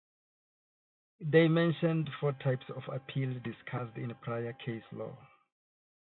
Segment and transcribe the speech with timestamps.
[1.19, 5.15] They mentioned four types of appeal discussed in prior case law.